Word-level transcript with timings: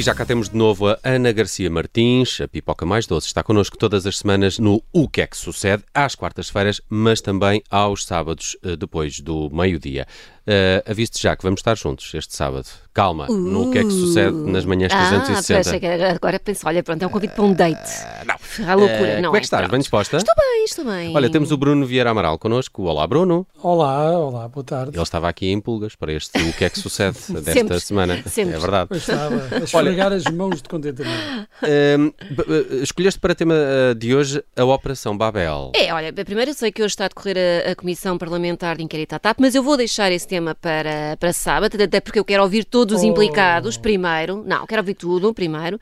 E 0.00 0.02
já 0.02 0.14
cá 0.14 0.24
temos 0.24 0.48
de 0.48 0.56
novo 0.56 0.88
a 0.88 0.98
Ana 1.04 1.30
Garcia 1.30 1.68
Martins, 1.68 2.40
a 2.40 2.48
pipoca 2.48 2.86
mais 2.86 3.06
doce. 3.06 3.26
Está 3.26 3.42
connosco 3.42 3.76
todas 3.76 4.06
as 4.06 4.16
semanas 4.16 4.58
no 4.58 4.82
O 4.90 5.06
que 5.06 5.20
é 5.20 5.26
que 5.26 5.36
sucede, 5.36 5.84
às 5.92 6.14
quartas-feiras, 6.14 6.80
mas 6.88 7.20
também 7.20 7.62
aos 7.68 8.06
sábados, 8.06 8.56
eh, 8.64 8.76
depois 8.76 9.20
do 9.20 9.50
meio-dia. 9.50 10.06
Uh, 10.50 10.90
Aviste 10.90 11.22
já 11.22 11.36
que 11.36 11.44
vamos 11.44 11.60
estar 11.60 11.76
juntos 11.76 12.12
este 12.12 12.34
sábado. 12.34 12.66
Calma, 12.92 13.30
uh, 13.30 13.36
no 13.36 13.70
que 13.70 13.78
é 13.78 13.84
que 13.84 13.90
sucede 13.90 14.36
nas 14.36 14.64
manhãs 14.64 14.92
360. 14.92 15.76
Ah, 15.76 15.78
que 15.78 15.86
agora 15.86 16.40
penso, 16.40 16.66
olha, 16.66 16.82
pronto, 16.82 17.00
é 17.00 17.06
um 17.06 17.10
convite 17.10 17.34
para 17.34 17.44
um 17.44 17.52
date. 17.52 17.78
Uh, 17.78 18.26
não. 18.26 18.68
A 18.68 18.74
loucura, 18.74 19.18
uh, 19.18 19.22
não 19.22 19.28
Como 19.28 19.36
é 19.36 19.38
que 19.38 19.46
estás? 19.46 19.60
Pronto. 19.60 19.70
Bem 19.70 19.80
disposta? 19.80 20.16
Estou 20.16 20.34
bem, 20.34 20.64
estou 20.64 20.84
bem. 20.84 21.16
Olha, 21.16 21.30
temos 21.30 21.52
o 21.52 21.56
Bruno 21.56 21.86
Vieira 21.86 22.10
Amaral 22.10 22.36
connosco. 22.36 22.82
Olá, 22.82 23.06
Bruno. 23.06 23.46
Olá, 23.62 24.18
olá, 24.18 24.48
boa 24.48 24.64
tarde. 24.64 24.96
Ele 24.96 25.02
estava 25.04 25.28
aqui 25.28 25.52
em 25.52 25.60
pulgas 25.60 25.94
para 25.94 26.12
este 26.12 26.36
O 26.42 26.52
que 26.52 26.64
é 26.64 26.70
que 26.70 26.80
sucede 26.80 27.16
desta 27.30 27.52
Sempre. 27.52 27.80
semana. 27.80 28.20
Sempre. 28.26 28.56
É 28.56 28.58
verdade. 28.58 28.88
Pois 28.88 29.02
estava 29.02 29.36
a 29.54 29.58
esfregar 29.62 30.12
as 30.12 30.24
mãos 30.24 30.60
de 30.60 30.68
contentamento. 30.68 31.48
Uh, 31.62 32.82
escolheste 32.82 33.20
para 33.20 33.36
tema 33.36 33.54
de 33.96 34.16
hoje 34.16 34.42
a 34.56 34.64
Operação 34.64 35.16
Babel. 35.16 35.70
É, 35.76 35.94
olha, 35.94 36.12
primeiro 36.12 36.50
eu 36.50 36.54
sei 36.54 36.72
que 36.72 36.82
hoje 36.82 36.92
está 36.92 37.04
a 37.04 37.08
decorrer 37.08 37.36
a, 37.38 37.70
a 37.70 37.76
Comissão 37.76 38.18
Parlamentar 38.18 38.76
de 38.76 38.82
Inquérito 38.82 39.12
à 39.12 39.20
TAP, 39.20 39.36
mas 39.38 39.54
eu 39.54 39.62
vou 39.62 39.76
deixar 39.76 40.10
esse 40.10 40.26
tema 40.26 40.39
para, 40.54 41.16
para 41.18 41.32
sábado, 41.32 41.80
até 41.82 42.00
porque 42.00 42.18
eu 42.18 42.24
quero 42.24 42.42
ouvir 42.42 42.64
todos 42.64 42.96
os 42.96 43.02
Oh. 43.02 43.06
implicados 43.06 43.76
primeiro. 43.76 44.42
Não, 44.46 44.66
quero 44.66 44.80
ouvir 44.82 44.94
tudo 44.94 45.32
primeiro. 45.34 45.76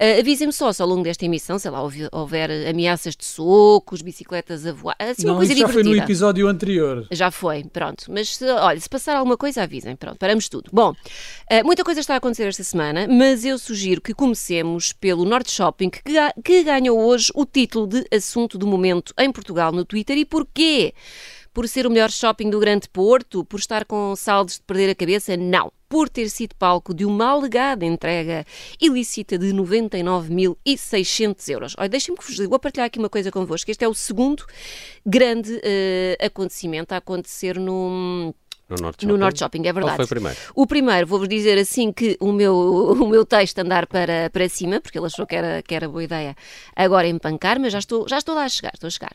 Uh, 0.00 0.20
Avisem-me 0.20 0.52
só 0.52 0.72
se 0.72 0.80
ao 0.80 0.88
longo 0.88 1.02
desta 1.02 1.24
emissão, 1.24 1.58
sei 1.58 1.70
lá, 1.70 1.82
houver, 1.82 2.08
houver 2.12 2.50
ameaças 2.68 3.14
de 3.16 3.24
socos, 3.24 4.00
bicicletas 4.02 4.66
a 4.66 4.72
voar, 4.72 4.96
assim, 4.98 5.24
uma 5.24 5.32
Não, 5.32 5.36
coisa 5.38 5.52
isso 5.52 5.60
já 5.60 5.68
foi 5.68 5.82
divertida. 5.82 6.02
no 6.04 6.06
episódio 6.10 6.48
anterior. 6.48 7.06
Já 7.10 7.30
foi, 7.30 7.64
pronto. 7.64 8.04
Mas 8.08 8.40
olha, 8.42 8.80
se 8.80 8.88
passar 8.88 9.16
alguma 9.16 9.36
coisa, 9.36 9.62
avisem. 9.62 9.94
Pronto, 9.96 10.18
paramos 10.18 10.48
tudo. 10.48 10.70
Bom, 10.72 10.94
eh, 11.50 11.62
muita 11.62 11.82
coisa 11.84 12.00
está 12.00 12.14
a 12.14 12.16
acontecer 12.18 12.44
esta 12.48 12.62
semana, 12.64 13.06
mas 13.08 13.44
eu 13.44 13.58
sugiro 13.58 14.00
que 14.00 14.14
comecemos 14.14 14.92
pelo 14.92 15.24
Norte 15.24 15.50
Shopping, 15.50 15.90
que, 15.90 16.02
que 16.44 16.62
ganhou 16.64 16.98
hoje 17.00 17.30
o 17.34 17.44
título 17.44 17.86
de 17.86 18.04
assunto 18.14 18.56
do 18.58 18.66
momento 18.66 19.12
em 19.18 19.30
Portugal 19.32 19.72
no 19.72 19.84
Twitter. 19.84 20.16
E 20.18 20.24
porquê? 20.24 20.92
Por 21.54 21.68
ser 21.68 21.86
o 21.86 21.90
melhor 21.90 22.10
shopping 22.10 22.50
do 22.50 22.58
Grande 22.58 22.88
Porto? 22.88 23.44
Por 23.44 23.60
estar 23.60 23.84
com 23.84 24.16
saldos 24.16 24.56
de 24.56 24.62
perder 24.62 24.90
a 24.90 24.94
cabeça? 24.94 25.36
Não. 25.36 25.72
Por 25.88 26.08
ter 26.08 26.28
sido 26.28 26.56
palco 26.56 26.92
de 26.92 27.04
uma 27.04 27.30
alegada 27.30 27.84
entrega 27.86 28.44
ilícita 28.80 29.38
de 29.38 29.52
99.600 29.52 31.48
euros. 31.48 31.76
Olha, 31.78 31.88
deixem-me 31.88 32.18
que 32.18 32.24
vos 32.24 32.34
diga, 32.34 32.48
vou 32.48 32.58
partilhar 32.58 32.86
aqui 32.86 32.98
uma 32.98 33.08
coisa 33.08 33.30
convosco. 33.30 33.70
Este 33.70 33.84
é 33.84 33.88
o 33.88 33.94
segundo 33.94 34.44
grande 35.06 35.60
eh, 35.62 36.18
acontecimento 36.20 36.90
a 36.92 36.96
acontecer 36.96 37.56
no, 37.60 38.34
No 38.68 38.76
Norte 38.80 39.06
no 39.06 39.12
Shopping. 39.12 39.20
Norte 39.20 39.38
Shopping, 39.38 39.60
é 39.60 39.72
Qual 39.72 39.74
verdade. 39.74 39.96
foi 39.96 40.04
o 40.04 40.08
primeiro? 40.08 40.38
O 40.56 40.66
primeiro, 40.66 41.06
vou-vos 41.06 41.28
dizer 41.28 41.56
assim 41.56 41.92
que 41.92 42.16
o 42.18 42.32
meu, 42.32 42.56
o 43.00 43.08
meu 43.08 43.24
texto 43.24 43.60
andar 43.60 43.86
para, 43.86 44.28
para 44.30 44.48
cima, 44.48 44.80
porque 44.80 44.98
ele 44.98 45.06
achou 45.06 45.24
que 45.24 45.36
era, 45.36 45.62
que 45.62 45.72
era 45.72 45.88
boa 45.88 46.02
ideia 46.02 46.34
agora 46.74 47.06
empancar, 47.06 47.60
mas 47.60 47.72
já 47.72 47.78
estou, 47.78 48.08
já 48.08 48.18
estou 48.18 48.34
lá 48.34 48.42
a 48.42 48.48
chegar, 48.48 48.72
estou 48.74 48.88
a 48.88 48.90
chegar. 48.90 49.14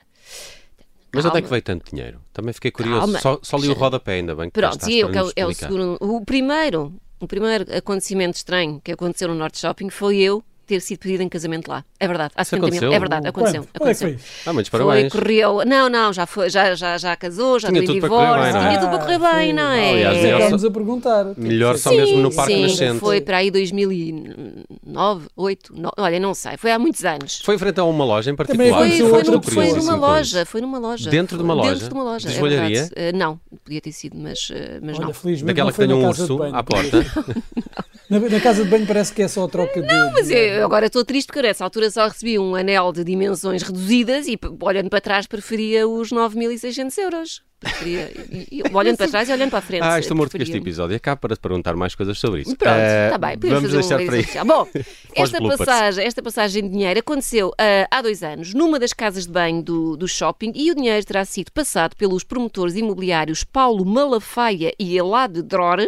Mas 1.14 1.26
onde 1.26 1.30
é 1.30 1.32
Calma. 1.34 1.42
que 1.42 1.50
veio 1.50 1.62
tanto 1.62 1.90
dinheiro? 1.94 2.22
Também 2.34 2.54
fiquei 2.54 2.72
curioso. 2.72 3.00
Calma. 3.02 3.20
Só, 3.20 3.40
só 3.42 3.58
li 3.58 3.68
o 3.68 3.74
rodapé 3.74 4.14
ainda 4.14 4.36
bem. 4.36 4.50
que 4.50 4.60
Pronto, 4.60 4.90
e 4.90 5.00
eu, 5.00 5.10
é 5.36 5.46
o- 5.46 5.54
segundo. 5.54 5.98
O 6.00 6.24
primeiro, 6.24 6.94
o 7.20 7.28
primeiro 7.28 7.66
acontecimento 7.76 8.36
estranho 8.36 8.80
que 8.84 8.92
aconteceu 8.92 9.28
no 9.28 9.36
Norte 9.36 9.60
Shopping 9.60 9.90
foi 9.90 10.18
eu 10.18 10.44
ter 10.70 10.82
sido 10.82 11.00
pedida 11.00 11.24
em 11.24 11.30
casamento 11.30 11.68
lá. 11.68 11.84
É 12.00 12.08
verdade, 12.08 12.32
há 12.36 12.42
Isso 12.44 12.52
70 12.52 12.62
mil. 12.62 12.68
aconteceu? 12.78 12.94
É 12.96 13.00
verdade, 13.00 13.28
aconteceu. 13.28 13.64
Quando? 13.64 13.72
Quando 13.80 13.90
é 13.90 13.94
que 13.96 14.04
aconteceu. 14.04 14.20
foi? 14.20 14.44
Ah, 14.46 14.54
muitos 14.54 14.70
Foi, 14.70 14.80
parabéns. 14.80 15.12
correu. 15.12 15.62
Não, 15.66 15.90
não, 15.90 16.14
já, 16.14 16.26
foi, 16.26 16.50
já, 16.50 16.76
já, 16.76 16.98
já 16.98 17.16
casou, 17.16 17.60
já 17.60 17.70
Tinha 17.70 17.82
deu 17.82 17.94
divórcio, 17.96 18.46
é? 18.46 18.52
tinha 18.68 18.80
tudo 18.80 18.90
para 18.90 19.00
correr 19.00 19.20
bem, 19.20 19.48
sim. 19.50 19.54
não 19.54 19.72
é? 19.72 19.90
Aliás, 19.90 20.14
Mas 20.16 20.24
melhor 20.24 20.40
Estamos 20.42 20.66
a 20.66 20.72
perguntar. 20.72 21.26
Melhor 21.38 21.78
só 21.78 21.90
Sim, 21.90 21.98
mesmo 21.98 22.18
no 22.22 22.34
Parque 22.34 22.54
sim, 22.54 22.62
Nascente. 22.62 23.00
Foi 23.00 23.20
para 23.22 23.38
aí 23.38 23.50
2009, 23.52 25.28
8, 25.36 25.74
olha, 25.98 26.20
não 26.20 26.34
sei, 26.34 26.58
foi 26.58 26.72
há 26.72 26.80
muitos 26.80 27.04
anos. 27.04 27.42
Foi 27.44 27.58
frente 27.58 27.80
a 27.80 27.84
uma 27.84 28.06
loja 28.06 28.32
em 28.32 28.36
particular. 28.36 28.64
Também 28.70 28.72
Foi, 28.74 28.82
aconteceu 28.88 29.10
foi, 29.10 29.18
outra 29.18 29.32
no- 29.36 29.44
foi 29.44 29.74
numa 29.82 29.96
loja, 29.96 30.46
foi 30.46 30.62
numa 30.62 30.80
loja. 30.80 31.10
Dentro 31.10 31.38
de 31.38 31.44
uma 31.44 31.54
loja? 31.54 31.72
Dentro 31.74 31.88
de 31.90 31.94
uma 31.94 32.04
loja, 32.04 32.28
De 32.30 32.36
é 32.36 32.40
joalharia? 32.40 32.82
verdade. 32.84 32.94
Eh, 32.96 33.12
não, 33.14 33.40
podia 33.64 33.82
ter 33.82 33.92
sido, 33.92 34.18
mas, 34.18 34.50
eh, 34.52 34.80
mas 34.82 34.98
Olha, 35.00 35.08
não. 35.08 35.46
Daquela 35.46 35.72
que 35.72 35.76
foi 35.76 35.88
tem 35.88 35.96
um 35.96 36.08
urso 36.08 36.44
à 36.44 36.64
porta. 36.64 37.06
Na, 38.10 38.20
na 38.20 38.40
casa 38.42 38.64
de 38.64 38.70
banho 38.70 38.88
parece 38.88 39.14
que 39.14 39.22
é 39.22 39.28
só 39.28 39.44
a 39.44 39.48
troca 39.48 39.82
de. 39.82 39.88
Não, 39.88 40.12
Mas 40.14 40.30
eu 40.32 40.66
agora 40.66 40.88
estou 40.88 41.06
triste 41.06 41.28
porque 41.28 41.42
nessa 41.44 41.64
altura 41.64 41.92
só 41.92 42.08
recebi 42.08 42.40
um 42.40 42.56
anel 42.56 42.92
de 42.92 43.04
dimensões 43.04 43.62
reduzidas 43.62 44.28
e 44.28 44.38
olhando 44.62 44.90
para 44.90 45.00
trás 45.00 45.28
preferia 45.28 45.88
os 45.88 46.10
9.600 46.10 46.98
euros. 46.98 47.42
Preferia, 47.60 48.10
e- 48.32 48.48
e- 48.52 48.64
olhando 48.74 48.96
para 48.98 49.08
trás 49.10 49.28
e 49.30 49.34
olhando 49.34 49.50
para 49.50 49.60
a 49.60 49.62
frente. 49.62 49.84
Ah, 49.84 50.00
estou 50.00 50.16
morto 50.16 50.38
que 50.38 50.44
este 50.44 50.56
episódio 50.58 50.96
acaba 50.96 51.18
para 51.18 51.36
te 51.36 51.40
perguntar 51.42 51.76
mais 51.76 51.94
coisas 51.94 52.18
sobre 52.18 52.42
isso. 52.42 52.56
Pronto, 52.56 52.74
Eh, 52.74 53.08
está 53.08 53.18
bem, 53.18 53.38
podemos 53.38 53.62
Vamos 53.64 53.76
fazer 53.76 53.82
deixar 53.82 54.02
um 54.02 54.06
para 54.08 54.16
aí. 54.16 54.24
social. 54.24 54.46
Bom, 54.46 54.68
esta 55.16 55.42
passagem, 55.58 56.06
esta 56.06 56.24
passagem 56.24 56.64
de 56.64 56.70
dinheiro 56.70 57.00
aconteceu 57.02 57.52
ah, 57.60 57.88
há 57.92 58.02
dois 58.02 58.24
anos 58.24 58.54
numa 58.54 58.80
das 58.80 58.94
casas 58.94 59.26
de 59.26 59.32
banho 59.32 59.62
do, 59.62 59.98
do 59.98 60.08
shopping 60.08 60.54
e 60.56 60.72
o 60.72 60.76
dinheiro 60.76 61.06
terá 61.06 61.26
sido 61.26 61.52
passado 61.52 61.96
pelos 61.98 62.24
promotores 62.24 62.76
imobiliários 62.76 63.44
Paulo 63.44 63.86
Malafaia 63.86 64.74
e 64.80 64.98
Elade 64.98 65.42
Dror. 65.44 65.86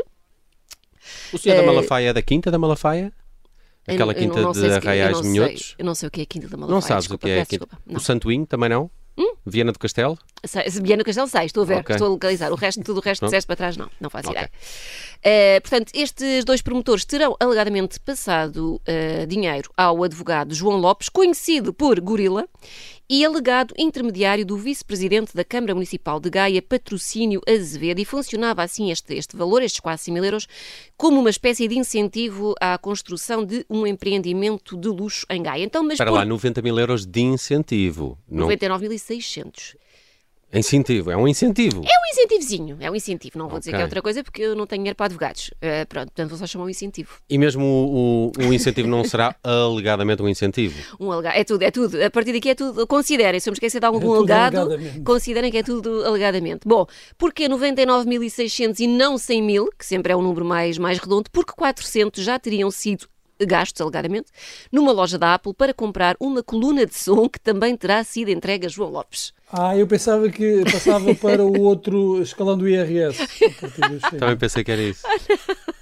O 1.34 1.38
senhor 1.38 1.56
da 1.56 1.64
Eh, 1.64 1.66
Malafaia 1.66 2.10
é 2.10 2.14
da 2.14 2.22
Quinta 2.22 2.50
da 2.52 2.58
Malafaia? 2.58 3.12
Aquela 3.88 4.14
Eu- 4.14 4.18
eu 4.22 4.44
quinta 4.44 4.60
de 4.60 4.72
Arraiais 4.74 5.22
de 5.22 5.28
Minhotos? 5.28 5.76
Eu 5.78 5.86
não 5.86 5.96
sei 5.96 6.08
o 6.08 6.12
que 6.12 6.22
é 6.22 6.24
a 6.24 6.28
Quinta 6.28 6.48
da 6.48 6.56
Malafaia. 6.58 6.76
Não 6.76 6.82
sabes 6.82 7.04
desculpa, 7.06 7.26
o 7.26 7.30
que 7.30 7.32
é 7.36 7.42
a 7.42 7.46
Quinta? 7.46 7.68
O. 7.88 8.00
Santoinho 8.00 8.46
também 8.46 8.70
não? 8.70 8.90
Viena 9.46 9.72
do 9.72 9.78
Castelo? 9.80 10.18
Sei- 10.46 10.70
se 10.70 10.82
Viana 10.82 11.04
do 11.04 11.06
Castelo 11.06 11.28
sei, 11.28 11.46
estou 11.46 11.64
a 11.64 11.66
ver, 11.66 11.78
Ok. 11.80 11.96
estou 11.96 12.08
a 12.08 12.12
localizar. 12.12 12.52
O 12.52 12.56
resto, 12.56 12.82
tudo 12.84 13.00
o 13.00 13.02
resto 13.02 13.22
que 13.22 13.26
disseste 13.26 13.46
para 13.48 13.56
trás, 13.56 13.76
não, 13.78 13.90
não 14.00 14.10
faço 14.10 14.30
Ok. 14.30 14.38
ideia. 14.40 14.52
Eh, 15.24 15.60
portanto, 15.60 15.92
estes 15.94 16.46
dois 16.46 16.62
promotores 16.62 17.06
terão 17.06 17.36
alegadamente 17.40 18.00
passado 18.00 18.80
eh, 18.86 19.26
dinheiro 19.28 19.70
ao 19.76 20.04
advogado 20.04 20.54
João 20.56 20.78
Lopes, 20.78 21.10
conhecido 21.10 21.74
por 21.74 22.00
Gorila, 22.00 22.48
e 23.12 23.26
alegado 23.26 23.74
intermediário 23.78 24.46
do 24.46 24.56
vice-presidente 24.56 25.36
da 25.36 25.44
Câmara 25.44 25.74
Municipal 25.74 26.18
de 26.18 26.30
Gaia, 26.30 26.62
Patrocínio 26.62 27.42
Azevedo, 27.46 28.00
e 28.00 28.06
funcionava 28.06 28.64
assim 28.64 28.90
este, 28.90 29.14
este 29.14 29.36
valor, 29.36 29.62
estes 29.62 29.82
quase 29.82 30.04
100 30.04 30.14
mil 30.14 30.24
euros, 30.24 30.48
como 30.96 31.20
uma 31.20 31.30
espécie 31.30 31.68
de 31.68 31.78
incentivo 31.78 32.56
à 32.62 32.78
construção 32.78 33.44
de 33.44 33.66
um 33.70 33.86
empreendimento 33.86 34.78
de 34.78 34.88
luxo 34.88 35.26
em 35.30 35.44
Gaia. 35.44 35.66
Então, 35.66 35.84
mas 35.84 35.96
Espera 35.96 36.10
por 36.10 36.20
lá, 36.20 36.24
90 36.24 36.62
mil 36.62 36.80
euros 36.80 37.06
de 37.06 37.20
incentivo. 37.20 38.18
Não... 38.30 38.48
99.600. 38.48 39.76
Incentivo, 40.54 41.10
é 41.12 41.16
um 41.18 41.28
incentivo. 41.28 41.82
É 41.86 41.88
um 41.88 42.12
incentivozinho, 42.12 42.78
é 42.82 42.92
um 42.92 42.96
incentivo. 42.96 43.38
Não 43.40 43.48
vou 43.48 43.58
dizer 43.60 43.72
Ok. 43.72 43.78
que 43.78 43.82
é 43.82 43.86
outra 43.86 44.02
coisa 44.02 44.24
porque 44.24 44.42
eu 44.42 44.56
não 44.56 44.68
tenho 44.68 44.82
dinheiro 44.82 44.96
para 44.98 45.06
advogados. 45.06 45.52
Eh, 45.62 45.86
pronto, 45.86 46.08
portanto 46.08 46.30
vou 46.30 46.38
só 46.38 46.46
chamar 46.46 46.66
um 46.66 46.70
incentivo. 46.70 47.10
E 47.30 47.38
mesmo 47.38 47.64
o, 47.64 48.32
o- 48.38 48.48
o 48.50 48.54
incentivo 48.54 48.88
não 48.88 49.04
será 49.04 49.34
alegadamente 49.44 50.22
um 50.22 50.28
incentivo. 50.28 50.78
Um 51.00 51.12
alega... 51.12 51.30
É 51.30 51.44
tudo, 51.44 51.62
é 51.64 51.72
tudo. 51.72 52.04
A 52.04 52.10
partir 52.10 52.34
daqui 52.34 52.50
é 52.50 52.56
tudo. 52.56 52.86
Considerem, 52.86 53.40
se 53.40 53.50
eu 53.50 53.52
me 53.52 53.56
esquecer 53.56 53.80
de 53.80 53.86
algum 53.86 54.14
É 54.14 54.18
alegado, 54.18 54.70
considerem 55.06 55.50
que 55.52 55.58
é 55.58 55.64
tudo 55.64 56.04
alegadamente. 56.06 56.62
Bom, 56.68 56.86
porquê 57.18 57.48
99.600 57.48 58.80
e 58.82 58.88
não 58.88 59.18
100 59.18 59.42
mil, 59.42 59.70
que 59.78 59.86
sempre 59.86 60.12
é 60.12 60.16
um 60.16 60.22
número 60.22 60.44
mais, 60.46 60.78
mais 60.78 60.98
redondo? 61.00 61.30
Porque 61.32 61.54
400 61.56 62.24
já 62.24 62.38
teriam 62.38 62.70
sido 62.70 63.08
gastos, 63.46 63.82
alegadamente, 63.82 64.32
numa 64.72 64.92
loja 64.92 65.18
da 65.18 65.34
Apple 65.34 65.54
para 65.54 65.74
comprar 65.74 66.16
uma 66.20 66.44
coluna 66.44 66.86
de 66.86 66.96
som 66.96 67.28
que 67.28 67.40
também 67.40 67.76
terá 67.76 68.04
sido 68.04 68.30
entregue 68.30 68.66
a 68.66 68.70
João 68.70 68.90
Lopes. 68.90 69.34
Ah, 69.52 69.76
eu 69.76 69.86
pensava 69.86 70.30
que 70.30 70.64
passava 70.72 71.14
para 71.16 71.46
o 71.46 71.62
outro 71.62 72.22
escalão 72.22 72.58
do 72.58 72.68
IRS. 72.68 73.20
Também 74.18 74.38
pensei 74.38 74.64
que 74.64 74.72
era 74.72 74.82
isso. 74.82 75.04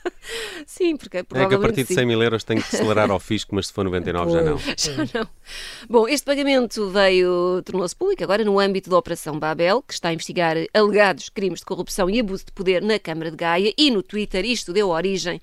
Sim, 0.65 0.97
porque 0.97 1.17
É 1.17 1.23
que 1.23 1.55
a 1.55 1.59
partir 1.59 1.81
de 1.81 1.87
sim. 1.87 1.95
100 1.95 2.05
mil 2.05 2.21
euros 2.21 2.43
tem 2.43 2.57
que 2.57 2.75
acelerar 2.75 3.09
ao 3.09 3.19
fisco, 3.19 3.55
mas 3.55 3.67
se 3.67 3.73
for 3.73 3.83
99 3.83 4.31
já 4.31 4.41
não. 4.43 4.57
Já 4.77 5.19
não. 5.19 5.27
Bom, 5.89 6.07
este 6.07 6.25
pagamento 6.25 6.89
veio, 6.89 7.61
tornou-se 7.65 7.95
público 7.95 8.23
agora 8.23 8.43
no 8.43 8.59
âmbito 8.59 8.89
da 8.89 8.97
Operação 8.97 9.39
Babel, 9.39 9.81
que 9.81 9.93
está 9.93 10.09
a 10.09 10.13
investigar 10.13 10.55
alegados 10.73 11.29
crimes 11.29 11.59
de 11.59 11.65
corrupção 11.65 12.09
e 12.09 12.19
abuso 12.19 12.45
de 12.45 12.51
poder 12.51 12.81
na 12.81 12.99
Câmara 12.99 13.31
de 13.31 13.37
Gaia 13.37 13.73
e 13.77 13.89
no 13.89 14.03
Twitter 14.03 14.45
isto 14.45 14.71
deu 14.71 14.89
origem 14.89 15.41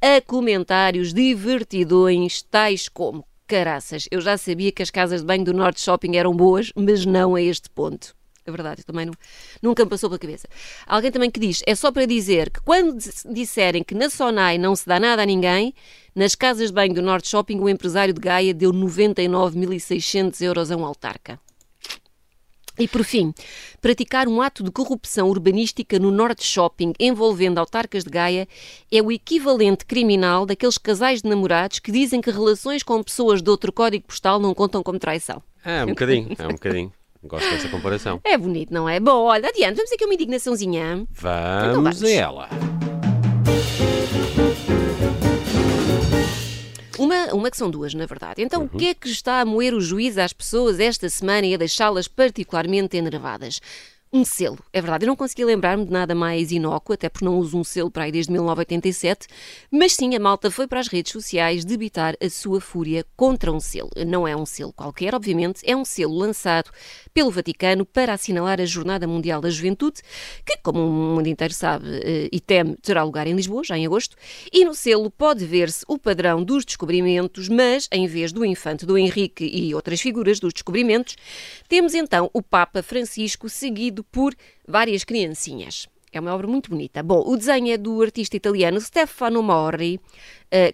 a 0.00 0.20
comentários 0.20 1.12
divertidões 1.12 2.42
tais 2.42 2.88
como 2.88 3.26
caraças, 3.46 4.06
eu 4.10 4.20
já 4.20 4.36
sabia 4.36 4.70
que 4.70 4.82
as 4.82 4.90
casas 4.90 5.22
de 5.22 5.26
banho 5.26 5.44
do 5.44 5.52
Norte 5.52 5.80
Shopping 5.80 6.16
eram 6.16 6.34
boas, 6.34 6.70
mas 6.76 7.04
não 7.04 7.34
a 7.34 7.42
este 7.42 7.68
ponto. 7.70 8.14
É 8.46 8.50
verdade, 8.50 8.80
eu 8.80 8.84
também 8.84 9.04
não, 9.04 9.14
nunca 9.60 9.84
me 9.84 9.90
passou 9.90 10.08
pela 10.08 10.18
cabeça. 10.18 10.48
Alguém 10.86 11.10
também 11.10 11.30
que 11.30 11.40
diz, 11.40 11.62
é 11.66 11.74
só 11.74 11.92
para 11.92 12.06
dizer 12.06 12.50
que 12.50 12.60
quando 12.62 12.96
dis- 12.96 13.26
disserem 13.28 13.82
que 13.82 13.94
na 13.94 14.08
Sonai 14.08 14.56
não 14.56 14.74
se 14.74 14.86
dá 14.86 14.98
nada 14.98 15.22
a 15.22 15.26
ninguém, 15.26 15.74
nas 16.14 16.34
casas 16.34 16.68
de 16.68 16.74
banho 16.74 16.94
do 16.94 17.02
Norte 17.02 17.28
Shopping 17.28 17.58
o 17.58 17.68
empresário 17.68 18.14
de 18.14 18.20
Gaia 18.20 18.54
deu 18.54 18.72
99.600 18.72 20.40
euros 20.40 20.70
a 20.70 20.76
um 20.76 20.84
autarca. 20.84 21.38
E 22.78 22.86
por 22.86 23.02
fim, 23.04 23.34
praticar 23.80 24.28
um 24.28 24.40
ato 24.40 24.62
de 24.62 24.70
corrupção 24.70 25.28
urbanística 25.28 25.98
no 25.98 26.10
Norte 26.10 26.44
Shopping 26.44 26.92
envolvendo 26.98 27.58
autarcas 27.58 28.04
de 28.04 28.10
Gaia 28.10 28.46
é 28.90 29.02
o 29.02 29.10
equivalente 29.10 29.84
criminal 29.84 30.46
daqueles 30.46 30.78
casais 30.78 31.22
de 31.22 31.28
namorados 31.28 31.80
que 31.80 31.90
dizem 31.90 32.20
que 32.20 32.30
relações 32.30 32.82
com 32.82 33.02
pessoas 33.02 33.42
de 33.42 33.50
outro 33.50 33.72
código 33.72 34.06
postal 34.06 34.38
não 34.38 34.54
contam 34.54 34.82
como 34.82 34.98
traição. 34.98 35.42
É, 35.64 35.84
um 35.84 35.88
bocadinho, 35.88 36.28
é 36.38 36.46
um 36.46 36.52
bocadinho. 36.52 36.92
Gosto 37.24 37.50
dessa 37.50 37.68
comparação. 37.68 38.20
É 38.22 38.38
bonito, 38.38 38.72
não 38.72 38.88
é? 38.88 39.00
Bom, 39.00 39.24
olha, 39.24 39.48
adiante, 39.48 39.74
vamos 39.74 39.90
aqui 39.90 40.04
uma 40.04 40.14
indignaçãozinha. 40.14 41.04
Vamos, 41.10 41.74
vamos. 41.74 42.04
a 42.04 42.10
ela. 42.10 42.48
Uma, 46.98 47.34
uma 47.34 47.50
que 47.50 47.56
são 47.56 47.70
duas, 47.70 47.94
na 47.94 48.06
verdade. 48.06 48.42
Então, 48.42 48.64
o 48.64 48.68
que 48.68 48.88
é 48.88 48.94
que 48.94 49.08
está 49.08 49.40
a 49.40 49.44
moer 49.44 49.74
o 49.74 49.80
juiz 49.80 50.18
às 50.18 50.32
pessoas 50.32 50.80
esta 50.80 51.08
semana 51.08 51.46
e 51.46 51.54
a 51.54 51.58
deixá-las 51.58 52.08
particularmente 52.08 52.96
enervadas? 52.96 53.60
Um 54.12 54.24
selo. 54.24 54.58
É 54.72 54.80
verdade, 54.80 55.04
eu 55.04 55.08
não 55.08 55.16
consegui 55.16 55.44
lembrar-me 55.44 55.84
de 55.84 55.92
nada 55.92 56.14
mais 56.14 56.50
inócuo, 56.50 56.94
até 56.94 57.08
porque 57.08 57.24
não 57.24 57.38
uso 57.38 57.58
um 57.58 57.64
selo 57.64 57.90
para 57.90 58.04
aí 58.04 58.12
desde 58.12 58.32
1987, 58.32 59.26
mas 59.70 59.92
sim 59.94 60.14
a 60.14 60.20
malta 60.20 60.50
foi 60.50 60.66
para 60.66 60.80
as 60.80 60.88
redes 60.88 61.12
sociais 61.12 61.64
debitar 61.64 62.16
a 62.22 62.30
sua 62.30 62.60
fúria 62.60 63.04
contra 63.16 63.52
um 63.52 63.60
selo. 63.60 63.90
Não 64.06 64.26
é 64.26 64.34
um 64.36 64.46
selo 64.46 64.72
qualquer, 64.72 65.14
obviamente, 65.14 65.60
é 65.64 65.76
um 65.76 65.84
selo 65.84 66.16
lançado 66.16 66.70
pelo 67.12 67.30
Vaticano 67.30 67.84
para 67.84 68.14
assinalar 68.14 68.60
a 68.60 68.64
Jornada 68.64 69.06
Mundial 69.06 69.40
da 69.40 69.50
Juventude, 69.50 70.00
que, 70.44 70.56
como 70.58 70.80
o 70.80 70.90
mundo 70.90 71.26
inteiro 71.26 71.52
sabe 71.52 71.86
eh, 72.02 72.28
e 72.32 72.40
teme, 72.40 72.76
terá 72.76 73.02
lugar 73.02 73.26
em 73.26 73.34
Lisboa, 73.34 73.62
já 73.64 73.76
em 73.76 73.86
agosto, 73.86 74.16
e 74.52 74.64
no 74.64 74.74
selo 74.74 75.10
pode 75.10 75.44
ver-se 75.44 75.84
o 75.86 75.98
padrão 75.98 76.42
dos 76.42 76.64
descobrimentos, 76.64 77.48
mas 77.48 77.88
em 77.92 78.06
vez 78.06 78.32
do 78.32 78.44
infante 78.44 78.86
do 78.86 78.96
Henrique 78.96 79.44
e 79.44 79.74
outras 79.74 80.00
figuras 80.00 80.40
dos 80.40 80.52
descobrimentos, 80.52 81.16
temos 81.68 81.94
então 81.94 82.30
o 82.32 82.42
Papa 82.42 82.82
Francisco 82.82 83.48
seguido 83.48 83.97
por 84.04 84.34
várias 84.66 85.04
criancinhas. 85.04 85.88
É 86.10 86.18
uma 86.18 86.34
obra 86.34 86.46
muito 86.46 86.70
bonita. 86.70 87.02
Bom, 87.02 87.22
o 87.26 87.36
desenho 87.36 87.72
é 87.72 87.76
do 87.76 88.00
artista 88.00 88.36
italiano 88.36 88.80
Stefano 88.80 89.42
Mori, 89.42 89.96
uh, 89.96 90.00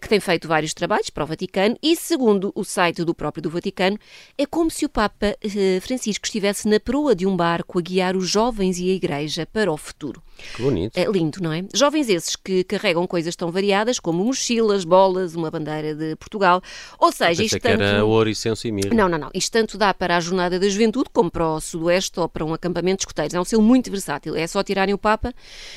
que 0.01 0.09
tem 0.09 0.21
feito 0.21 0.47
vários 0.47 0.73
trabalhos 0.73 1.11
para 1.11 1.25
o 1.25 1.27
Vaticano, 1.27 1.77
e 1.83 1.97
segundo 1.97 2.53
o 2.55 2.65
site 2.65 3.05
do 3.05 3.15
próprio 3.15 3.43
do 3.43 3.51
Vaticano, 3.51 3.99
é 4.39 4.47
como 4.47 4.71
se 4.71 4.85
o 4.85 4.89
Papa 4.89 5.37
uh, 5.45 5.81
Francisco 5.81 6.27
estivesse 6.27 6.69
na 6.69 6.79
proa 6.79 7.15
de 7.15 7.27
um 7.27 7.37
barco 7.37 7.79
a 7.79 7.83
guiar 7.83 8.17
os 8.17 8.29
jovens 8.29 8.79
e 8.79 8.91
a 8.91 8.95
Igreja 8.95 9.47
para 9.47 9.73
o 9.73 9.77
futuro. 9.77 10.23
Que 10.55 10.63
bonito. 10.63 10.97
É 10.97 11.05
lindo, 11.05 11.41
não 11.41 11.53
é? 11.53 11.65
Jovens 11.73 12.09
esses 12.09 12.37
que 12.37 12.65
carregam 12.65 13.07
coisas 13.07 13.37
tão 13.37 13.51
variadas 13.51 14.01
como 14.01 14.25
mochilas, 14.25 14.85
bolas, 14.85 15.35
uma 15.35 15.51
bandeira 15.51 15.95
de 15.95 16.17
Portugal. 16.17 16.61
Ou 16.99 17.13
seja, 17.13 17.43
isto 17.43 17.59
tanto... 17.61 17.83
era 17.83 18.05
ouro, 18.05 18.29
incenso 18.29 18.67
e 18.67 18.73
mirra. 18.73 18.95
Não, 18.95 19.09
não, 19.09 19.19
não. 19.19 19.31
Isto 19.33 19.53
tanto 19.53 19.79
dá 19.79 19.95
para 19.95 20.17
a 20.17 20.21
Jornada 20.21 20.59
da 20.59 20.69
Juventude 20.69 21.09
como 21.13 21.31
para 21.31 21.47
o 21.47 21.61
Sudoeste 21.61 22.19
ou 22.19 22.29
para 22.29 22.45
um 22.45 22.53
acampamento 22.53 22.99
de 22.99 23.03
escoteiros. 23.03 23.35
É 23.35 23.41
um 23.41 23.45
selo 23.45 23.63
muito 23.63 23.91
versátil. 23.91 24.35
É 24.35 24.47
só 24.47 24.63
tirarem 24.63 24.95
o 24.95 24.99
Papa 24.99 25.33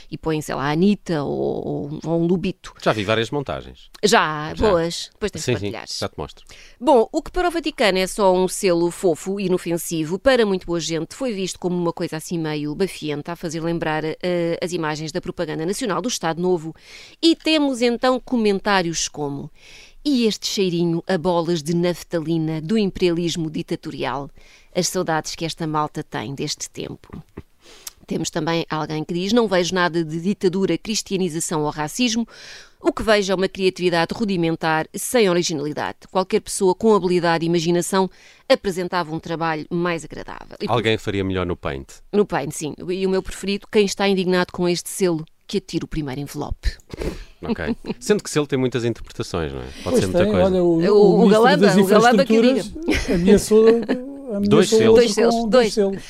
e 0.10 0.18
põem, 0.18 0.42
sei 0.42 0.56
lá, 0.56 0.64
a 0.64 0.72
Anitta 0.72 1.24
ou, 1.24 1.68
ou, 1.68 2.00
ou 2.04 2.22
um 2.22 2.26
Lubito. 2.26 2.74
Já 2.82 2.92
vi 2.94 3.04
várias 3.04 3.30
montagens. 3.30 3.87
Já, 4.04 4.54
Já. 4.54 4.69
boas. 4.69 5.10
Depois 5.13 5.31
tens 5.31 5.44
sim, 5.44 5.51
de 5.51 5.60
partilhar. 5.60 5.88
Sim, 5.88 5.95
já 6.00 6.10
te 6.10 6.18
mostro. 6.18 6.45
Bom, 6.80 7.10
o 7.12 7.22
que 7.22 7.31
para 7.31 7.48
o 7.48 7.51
Vaticano 7.51 7.98
é 7.98 8.06
só 8.06 8.34
um 8.34 8.48
selo 8.48 8.92
fofo 8.92 9.39
e 9.39 9.48
inofensivo, 9.48 10.19
para 10.19 10.45
muito 10.45 10.68
boa 10.68 10.80
gente 10.80 11.16
foi 11.16 11.34
visto 11.34 11.60
como 11.60 11.75
uma 11.75 11.92
coisa 11.92 12.18
assim 12.18 12.38
meio 12.38 12.75
bafienta, 12.75 13.31
a 13.31 13.36
fazer 13.36 13.60
lembrar 13.60 14.04
uh, 14.04 14.16
as 14.62 14.72
imagens 14.72 15.12
da 15.12 15.19
propaganda 15.19 15.66
nacional 15.66 16.01
do 16.01 16.07
Estado 16.07 16.42
Novo. 16.42 16.75
E 17.22 17.36
temos 17.36 17.81
então 17.81 18.19
comentários 18.19 19.07
como 19.07 19.51
e 20.06 20.25
este 20.25 20.48
cheirinho 20.48 21.04
a 21.06 21.18
bolas 21.18 21.62
de 21.62 21.75
naftalina 21.75 22.62
do 22.62 22.78
imperialismo 22.78 23.50
ditatorial? 23.50 24.30
As 24.74 24.88
saudades 24.88 25.36
que 25.36 25.44
esta 25.44 25.66
malta 25.68 26.04
tem 26.04 26.34
deste 26.34 26.69
tempo. 26.69 27.22
Temos 28.07 28.30
também 28.30 28.65
alguém 28.69 29.04
que 29.04 29.13
diz: 29.13 29.33
Não 29.33 29.48
vejo 29.48 29.75
nada 29.75 30.04
de 30.04 30.21
ditadura, 30.21 30.77
cristianização 30.77 31.63
ou 31.63 31.69
racismo. 31.69 32.25
O 32.80 32.94
que 32.94 33.04
vejo 33.04 33.33
é 33.33 33.36
uma 33.36 33.50
criatividade 33.50 34.13
rudimentar, 34.13 34.88
sem 34.95 35.30
originalidade. 35.30 35.98
Qualquer 36.09 36.39
pessoa 36.39 36.74
com 36.74 36.95
habilidade 36.95 37.44
e 37.44 37.48
imaginação 37.48 38.09
apresentava 38.48 39.13
um 39.13 39.19
trabalho 39.19 39.65
mais 39.69 40.06
agradável. 40.06 40.56
E 40.62 40.65
Alguém 40.68 40.95
por... 40.95 41.04
faria 41.04 41.24
melhor 41.24 41.45
no 41.45 41.57
Paint? 41.57 41.88
No 42.13 42.25
Paint, 42.25 42.51
sim. 42.51 42.74
E 42.88 43.06
o 43.06 43.09
meu 43.09 43.21
preferido, 43.21 43.68
quem 43.69 43.86
está 43.86 44.07
indignado 44.07 44.53
com 44.53 44.69
este 44.69 44.89
selo, 44.89 45.25
que 45.45 45.57
atire 45.57 45.83
o 45.83 45.88
primeiro 45.88 46.21
envelope. 46.21 46.77
Ok. 47.42 47.75
Sendo 48.00 48.24
que 48.24 48.30
selo 48.30 48.48
tem 48.48 48.57
muitas 48.57 48.86
interpretações, 48.86 49.51
não 49.51 49.62
é? 49.62 49.63
Pode 49.63 49.83
pois 49.83 50.00
ser 50.00 50.06
muita 50.07 50.24
tem, 50.24 50.31
coisa. 50.31 50.45
Olha, 50.45 50.63
o, 50.63 50.77
o, 50.77 51.25
o 51.25 51.30
Galamba, 51.30 52.24
o 52.24 52.25
que 52.25 52.42
diga. 52.42 52.63
Ameaçou, 53.13 53.68
ameaçou 54.33 54.42
dois 54.42 54.69
selos. 54.69 54.95
Dois 54.95 55.13
selos. 55.13 55.50
Dois 55.50 55.74
selos. 55.74 56.03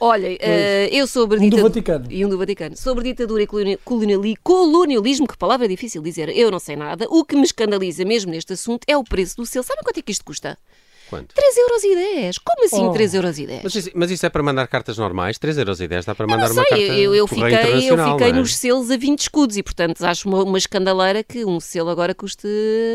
Olha, 0.00 0.28
uh, 0.30 0.88
eu 0.90 1.06
sobre 1.06 1.36
um 1.36 1.40
ditadura. 1.40 1.62
do 1.62 1.68
Vaticano. 1.68 2.06
E 2.10 2.24
um 2.24 2.28
do 2.28 2.38
Vaticano. 2.38 2.76
Sobre 2.76 3.04
ditadura 3.04 3.42
e 3.42 4.36
colonialismo, 4.36 5.26
que 5.26 5.36
palavra 5.36 5.66
é 5.66 5.68
difícil 5.68 6.02
dizer, 6.02 6.30
eu 6.34 6.50
não 6.50 6.58
sei 6.58 6.74
nada. 6.74 7.06
O 7.10 7.24
que 7.24 7.36
me 7.36 7.42
escandaliza 7.42 8.04
mesmo 8.04 8.30
neste 8.30 8.54
assunto 8.54 8.84
é 8.86 8.96
o 8.96 9.04
preço 9.04 9.36
do 9.36 9.44
selo. 9.44 9.64
Sabem 9.64 9.82
quanto 9.84 9.98
é 9.98 10.02
que 10.02 10.10
isto 10.10 10.24
custa? 10.24 10.58
Quanto? 11.10 11.34
3,10€. 11.34 12.36
Como 12.44 12.64
assim 12.64 12.86
oh. 12.86 12.92
3,10€? 12.92 13.60
Mas, 13.64 13.74
isso, 13.74 13.90
mas 13.96 14.10
isso 14.12 14.24
é 14.24 14.30
para 14.30 14.44
mandar 14.44 14.68
cartas 14.68 14.96
normais? 14.96 15.38
3,10€ 15.38 16.04
dá 16.04 16.14
para 16.14 16.24
mandar 16.24 16.46
eu 16.46 16.52
uma 16.52 16.64
carta 16.64 16.84
eu, 16.84 17.14
eu 17.16 17.26
fiquei, 17.26 17.90
eu 17.90 17.98
fiquei 18.12 18.28
é? 18.28 18.32
nos 18.32 18.56
selos 18.56 18.92
a 18.92 18.96
20 18.96 19.18
escudos 19.18 19.56
e, 19.56 19.62
portanto, 19.62 20.04
acho 20.04 20.28
uma, 20.28 20.44
uma 20.44 20.56
escandaleira 20.56 21.24
que 21.24 21.44
um 21.44 21.58
selo 21.58 21.90
agora 21.90 22.14
custe 22.14 22.46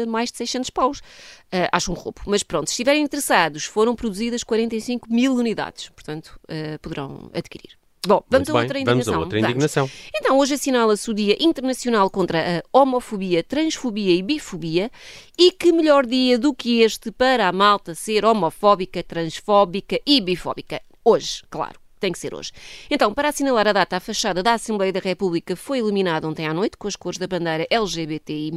mais 0.08 0.32
de 0.32 0.38
600 0.38 0.70
paus. 0.70 1.00
Uh, 1.00 1.68
acho 1.74 1.92
um 1.92 1.96
roubo. 1.96 2.22
Mas 2.26 2.42
pronto, 2.42 2.68
se 2.68 2.74
estiverem 2.74 3.04
interessados, 3.04 3.66
foram 3.66 3.96
produzidas 3.96 4.44
45 4.44 5.12
mil 5.12 5.36
unidades. 5.36 5.90
Portanto, 5.90 6.40
uh, 6.46 6.80
poderão 6.80 7.30
adquirir. 7.34 7.76
Bom, 8.08 8.24
vamos 8.30 8.50
a 8.50 8.54
outra 8.54 8.80
indignação. 8.80 9.14
Vamos 9.14 9.16
a 9.16 9.20
outra 9.20 9.40
indignação. 9.40 9.86
Vamos. 9.88 10.10
Então, 10.16 10.38
hoje 10.38 10.54
assinala-se 10.54 11.10
o 11.10 11.14
Dia 11.14 11.36
Internacional 11.40 12.10
contra 12.10 12.60
a 12.60 12.78
Homofobia, 12.78 13.44
Transfobia 13.44 14.14
e 14.14 14.22
Bifobia. 14.22 14.92
E 15.38 15.52
que 15.52 15.72
melhor 15.72 16.06
dia 16.06 16.38
do 16.38 16.54
que 16.54 16.82
este 16.82 17.12
para 17.12 17.48
a 17.48 17.52
malta 17.52 17.96
ser 17.96 18.26
homofóbica, 18.26 19.04
transfóbica 19.04 20.00
e 20.06 20.22
bifóbica? 20.22 20.82
Hoje, 21.04 21.44
claro 21.50 21.86
tem 21.98 22.12
que 22.12 22.20
ser 22.20 22.36
hoje. 22.36 22.52
Então, 22.92 23.12
para 23.14 23.30
assinalar 23.30 23.68
a 23.68 23.74
data, 23.74 23.98
a 23.98 24.00
fachada 24.00 24.44
da 24.44 24.54
Assembleia 24.54 24.94
da 24.94 25.00
República 25.00 25.56
foi 25.56 25.80
iluminada 25.80 26.28
ontem 26.28 26.46
à 26.46 26.54
noite 26.54 26.78
com 26.78 26.88
as 26.88 26.96
cores 26.96 27.18
da 27.18 27.26
bandeira 27.26 27.66
LGBTI+, 27.70 28.52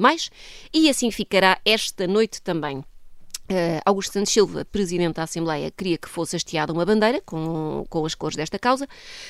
e 0.74 0.90
assim 0.90 1.10
ficará 1.10 1.58
esta 1.64 2.06
noite 2.06 2.42
também. 2.42 2.84
Uh, 3.50 3.80
Augusto 3.86 4.12
Santos 4.12 4.30
Silva, 4.30 4.62
presidente 4.66 5.14
da 5.14 5.22
Assembleia, 5.22 5.70
queria 5.70 5.96
que 5.96 6.06
fosse 6.06 6.36
hasteada 6.36 6.70
uma 6.70 6.84
bandeira 6.84 7.18
com, 7.24 7.86
com 7.88 8.04
as 8.04 8.14
cores 8.14 8.36
desta 8.36 8.58
causa, 8.58 8.86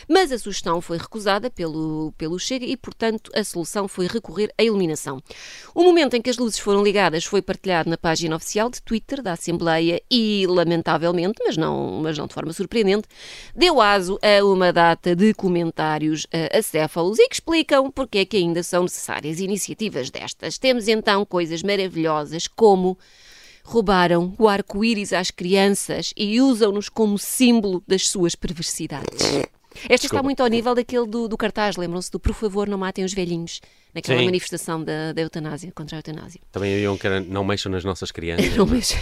mas 0.09 0.33
a 0.33 0.39
sugestão 0.39 0.81
foi 0.81 0.99
recusada 0.99 1.49
pelo, 1.49 2.13
pelo 2.19 2.37
Chega 2.37 2.67
e, 2.67 2.77
portanto, 2.77 3.31
a 3.33 3.45
solução 3.45 3.87
foi 3.87 4.09
recorrer 4.09 4.53
à 4.59 4.65
iluminação. 4.65 5.23
O 5.73 5.85
momento 5.85 6.15
em 6.15 6.21
que 6.21 6.29
as 6.29 6.37
luzes 6.37 6.59
foram 6.59 6.83
ligadas 6.83 7.25
foi 7.25 7.41
partilhado 7.41 7.89
na 7.89 7.97
página 7.97 8.35
oficial 8.35 8.69
de 8.69 8.83
Twitter 8.83 9.23
da 9.23 9.35
Assembleia 9.35 10.03
e, 10.11 10.47
lamentavelmente, 10.49 11.41
mas 11.45 11.57
não, 11.57 12.01
mas 12.03 12.19
não 12.19 12.27
de 12.27 12.35
forma 12.35 12.53
surpreendente, 12.53 13.07
deu 13.55 13.81
aso 13.81 14.19
a 14.21 14.45
uma 14.45 14.73
data 14.73 15.15
de 15.15 15.33
comentários 15.33 16.25
uh, 16.25 16.59
acéfalos 16.59 17.21
e 17.21 17.29
que 17.29 17.37
explicam 17.37 17.89
porque 17.89 18.19
é 18.19 18.25
que 18.25 18.37
ainda 18.37 18.65
são 18.65 18.83
necessárias 18.83 19.39
iniciativas 19.39 20.11
destas. 20.11 20.59
Temos 20.59 20.89
então 20.89 21.25
coisas 21.25 21.63
maravilhosas 21.63 22.49
como 22.49 22.99
roubaram 23.65 24.35
o 24.39 24.49
arco-íris 24.49 25.13
às 25.13 25.31
crianças 25.31 26.13
e 26.17 26.41
usam-nos 26.41 26.89
como 26.89 27.19
símbolo 27.19 27.83
das 27.87 28.09
suas 28.09 28.35
perversidades. 28.35 29.49
Esta 29.83 29.89
Desculpa. 29.89 30.17
está 30.17 30.23
muito 30.23 30.43
ao 30.43 30.49
nível 30.49 30.75
daquele 30.75 31.07
do, 31.07 31.29
do 31.29 31.37
cartaz, 31.37 31.77
lembram-se 31.77 32.11
do 32.11 32.19
Por 32.19 32.35
favor, 32.35 32.69
não 32.69 32.79
matem 32.79 33.05
os 33.05 33.13
velhinhos, 33.13 33.61
naquela 33.95 34.19
Sim. 34.19 34.25
manifestação 34.25 34.83
da, 34.83 35.13
da 35.13 35.23
eutanásia, 35.23 35.71
contra 35.73 35.97
a 35.97 35.99
eutanásia. 35.99 36.41
Também 36.51 36.75
haviam 36.75 36.97
que 36.97 37.07
era, 37.07 37.21
não 37.21 37.45
mexam 37.45 37.71
nas 37.71 37.85
nossas 37.85 38.11
crianças. 38.11 38.55
não 38.57 38.67
mexam. 38.67 38.99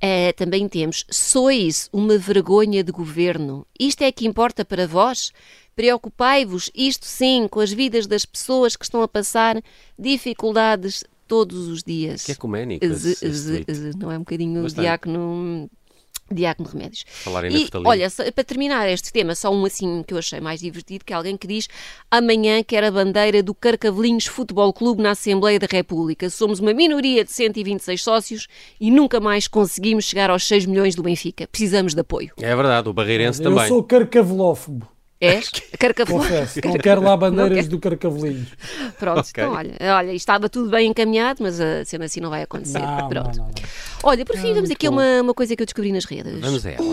é, 0.00 0.32
também 0.32 0.68
temos, 0.68 1.04
sois 1.10 1.88
uma 1.92 2.16
vergonha 2.18 2.84
de 2.84 2.92
governo. 2.92 3.66
Isto 3.78 4.02
é 4.02 4.12
que 4.12 4.26
importa 4.26 4.64
para 4.64 4.86
vós? 4.86 5.32
Preocupai-vos, 5.74 6.70
isto 6.74 7.06
sim, 7.06 7.46
com 7.48 7.60
as 7.60 7.72
vidas 7.72 8.06
das 8.06 8.24
pessoas 8.24 8.76
que 8.76 8.84
estão 8.84 9.02
a 9.02 9.08
passar 9.08 9.60
dificuldades 9.98 11.04
todos 11.28 11.68
os 11.68 11.82
dias. 11.82 12.24
Que 12.24 12.32
é 12.32 12.34
ecuménico. 12.34 12.84
Não 13.98 14.10
é 14.10 14.16
um 14.16 14.20
bocadinho 14.20 14.62
Bastante. 14.62 14.80
diácono. 14.80 15.70
Diácono 16.30 16.68
Remédios. 16.68 17.06
Falarem 17.08 17.50
e, 17.56 17.68
olha, 17.84 18.06
para 18.34 18.44
terminar 18.44 18.86
este 18.86 19.10
tema, 19.10 19.34
só 19.34 19.50
um 19.50 19.64
assim 19.64 20.02
que 20.06 20.12
eu 20.12 20.18
achei 20.18 20.40
mais 20.40 20.60
divertido, 20.60 21.02
que 21.02 21.12
é 21.12 21.16
alguém 21.16 21.38
que 21.38 21.46
diz 21.46 21.68
amanhã 22.10 22.62
quer 22.62 22.84
a 22.84 22.90
bandeira 22.90 23.42
do 23.42 23.54
Carcavelinhos 23.54 24.26
Futebol 24.26 24.70
Clube 24.72 25.02
na 25.02 25.12
Assembleia 25.12 25.58
da 25.58 25.66
República. 25.70 26.28
Somos 26.28 26.60
uma 26.60 26.74
minoria 26.74 27.24
de 27.24 27.32
126 27.32 28.02
sócios 28.02 28.46
e 28.78 28.90
nunca 28.90 29.20
mais 29.20 29.48
conseguimos 29.48 30.04
chegar 30.04 30.28
aos 30.28 30.46
6 30.46 30.66
milhões 30.66 30.94
do 30.94 31.02
Benfica. 31.02 31.46
Precisamos 31.46 31.94
de 31.94 32.00
apoio. 32.00 32.30
É 32.36 32.54
verdade, 32.54 32.90
o 32.90 32.92
Barreirense 32.92 33.40
eu 33.40 33.44
também. 33.44 33.62
Eu 33.62 33.68
sou 33.68 33.82
carcavelófobo. 33.82 34.86
És? 35.20 35.50
Carcavelinho. 35.78 36.22
Confesso, 36.22 36.60
não 36.64 36.74
quero 36.74 37.02
lá 37.02 37.16
bandeiras 37.16 37.66
do 37.66 37.78
Carcavelinho. 37.78 38.46
Pronto, 38.98 39.20
okay. 39.20 39.44
então 39.44 39.52
olha, 39.52 39.76
olha, 39.96 40.12
estava 40.12 40.48
tudo 40.48 40.70
bem 40.70 40.88
encaminhado, 40.88 41.42
mas 41.42 41.60
a 41.60 41.84
cena 41.84 42.04
assim 42.04 42.20
não 42.20 42.30
vai 42.30 42.42
acontecer. 42.42 42.78
Não, 42.78 43.08
Pronto. 43.08 43.36
Não, 43.36 43.46
não, 43.46 43.52
olha, 44.04 44.24
por 44.24 44.36
fim, 44.36 44.54
vamos 44.54 44.70
aqui 44.70 44.86
a 44.86 44.90
uma, 44.90 45.22
uma 45.22 45.34
coisa 45.34 45.56
que 45.56 45.62
eu 45.62 45.66
descobri 45.66 45.90
nas 45.90 46.04
redes. 46.04 46.40
Vamos 46.40 46.64
a 46.64 46.70
ela. 46.70 46.84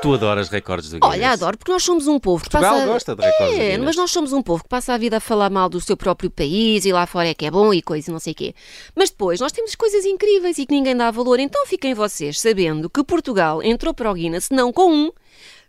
Tu 0.00 0.14
adoras 0.14 0.48
recordes 0.48 0.90
do 0.90 1.00
Guinness. 1.00 1.16
Olha, 1.16 1.30
adoro, 1.30 1.58
porque 1.58 1.72
nós 1.72 1.82
somos 1.82 2.06
um 2.06 2.20
povo 2.20 2.44
que 2.44 2.50
Portugal 2.50 2.74
passa... 2.74 2.86
gosta 2.86 3.16
de 3.16 3.22
recordes 3.22 3.54
é, 3.54 3.58
do 3.58 3.62
Guinness. 3.62 3.84
mas 3.84 3.96
nós 3.96 4.10
somos 4.10 4.32
um 4.32 4.42
povo 4.42 4.62
que 4.62 4.68
passa 4.68 4.94
a 4.94 4.98
vida 4.98 5.16
a 5.16 5.20
falar 5.20 5.50
mal 5.50 5.68
do 5.68 5.80
seu 5.80 5.96
próprio 5.96 6.30
país 6.30 6.84
e 6.84 6.92
lá 6.92 7.04
fora 7.06 7.28
é 7.28 7.34
que 7.34 7.46
é 7.46 7.50
bom 7.50 7.74
e 7.74 7.82
coisa 7.82 8.08
e 8.08 8.12
não 8.12 8.20
sei 8.20 8.32
o 8.32 8.36
quê. 8.36 8.54
Mas 8.94 9.10
depois 9.10 9.40
nós 9.40 9.50
temos 9.50 9.74
coisas 9.74 10.04
incríveis 10.04 10.56
e 10.58 10.66
que 10.66 10.74
ninguém 10.74 10.96
dá 10.96 11.10
valor. 11.10 11.40
Então 11.40 11.66
fiquem 11.66 11.94
vocês 11.94 12.40
sabendo 12.40 12.88
que 12.88 13.02
Portugal 13.02 13.60
entrou 13.62 13.92
para 13.92 14.10
o 14.10 14.14
Guinness 14.14 14.50
não 14.50 14.72
com 14.72 14.92
um, 14.92 15.12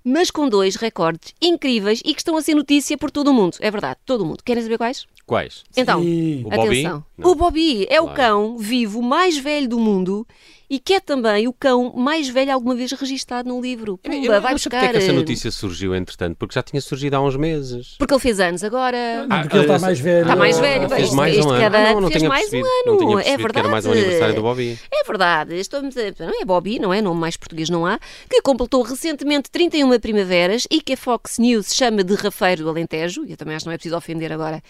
mas 0.04 0.32
com 0.32 0.48
dois 0.48 0.76
recordes 0.76 1.34
incríveis 1.42 2.02
e 2.06 2.14
que 2.14 2.22
estão 2.22 2.38
a 2.38 2.42
ser 2.42 2.56
notícia 2.56 2.98
por 2.98 3.12
todo 3.12 3.30
o 3.30 3.34
mundo. 3.34 3.58
É 3.60 3.70
verdade, 3.70 4.00
todo 4.06 4.22
o 4.22 4.26
mundo. 4.26 4.44
Querem 4.44 4.64
saber 4.64 4.78
quais? 4.78 5.06
Quais? 5.30 5.64
Então, 5.78 6.02
Sim. 6.02 6.42
O 6.44 6.50
Bobby? 6.50 6.80
atenção. 6.80 7.06
Não. 7.16 7.32
O 7.32 7.36
Bobby 7.36 7.86
é 7.88 8.02
o 8.02 8.06
Claro. 8.06 8.18
cão 8.18 8.58
vivo 8.58 9.00
mais 9.02 9.38
velho 9.38 9.68
do 9.70 9.78
mundo 9.80 10.26
e 10.72 10.80
que 10.80 10.94
é 10.94 11.00
também 11.00 11.48
o 11.48 11.54
cão 11.54 11.94
mais 11.96 12.28
velho 12.30 12.52
alguma 12.54 12.76
vez 12.76 12.92
registado 12.94 13.48
num 13.50 13.60
livro. 13.62 13.98
Pumba, 13.98 14.16
Eu- 14.16 14.34
eu 14.34 14.42
vai 14.42 14.52
não 14.52 14.58
sei 14.58 14.70
buscar. 14.70 14.80
porque 14.80 14.86
é 14.86 14.92
que 14.92 14.98
essa 15.06 15.12
eh, 15.12 15.16
notícia 15.16 15.52
surgiu, 15.52 15.96
entretanto, 15.96 16.36
porque 16.38 16.54
já 16.56 16.64
tinha 16.64 16.80
surgido 16.82 17.16
há 17.16 17.22
uns 17.22 17.36
meses. 17.36 17.96
Porque 17.98 18.14
ele 18.14 18.22
fez 18.22 18.40
anos 18.40 18.64
agora. 18.64 19.26
Não, 19.28 19.42
porque 19.42 19.56
ele 19.58 19.64
está 19.66 19.80
mais 19.80 20.00
velho. 20.00 20.22
Está 20.22 20.36
mais 20.36 20.58
Ah, 20.58 20.62
velho, 20.62 20.80
bem, 20.82 20.90
fez 20.90 21.04
isto- 21.04 21.16
mais 21.16 21.38
um 21.38 21.50
ano. 21.50 21.60
cada 21.62 21.78
Ah, 21.78 21.82
não, 21.82 21.90
ano 21.92 22.02
não 22.02 22.10
fez 22.12 22.24
mais 22.24 22.54
um 22.54 22.58
ano. 22.58 23.20
É 23.20 23.38
que 23.38 23.60
era 23.60 23.68
mais 23.70 23.86
um 23.86 23.92
aniversário 23.92 24.36
do 24.36 24.42
Bobby. 24.42 24.80
É 24.92 25.04
verdade. 25.04 25.56
Estamos 25.60 25.96
a... 25.98 26.02
Não 26.26 26.42
é 26.42 26.46
Bobby, 26.46 26.80
não 26.80 26.94
é? 26.94 27.02
Nome 27.02 27.20
mais 27.20 27.36
português 27.38 27.70
não 27.70 27.86
há. 27.86 28.00
Que 28.30 28.42
completou 28.42 28.82
recentemente 28.84 29.50
31 29.52 30.00
primaveras 30.00 30.66
e 30.72 30.82
que 30.82 30.94
a 30.94 30.98
Fox 30.98 31.38
News 31.40 31.74
chama 31.76 32.04
de 32.04 32.14
rafeiro 32.16 32.64
do 32.64 32.70
Alentejo. 32.70 33.26
E 33.26 33.32
eu 33.32 33.38
também 33.38 33.56
acho 33.56 33.64
que 33.66 33.68
não 33.68 33.74
é 33.74 33.78
preciso 33.78 33.98
ofender 33.98 34.32
agora 34.32 34.62